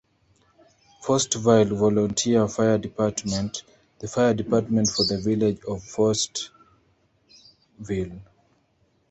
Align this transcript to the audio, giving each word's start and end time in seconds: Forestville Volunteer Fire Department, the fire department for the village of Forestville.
Forestville 1.03 1.77
Volunteer 1.77 2.47
Fire 2.47 2.79
Department, 2.79 3.61
the 3.99 4.07
fire 4.07 4.33
department 4.33 4.89
for 4.89 5.05
the 5.05 5.21
village 5.21 5.59
of 5.65 5.81
Forestville. 5.83 6.49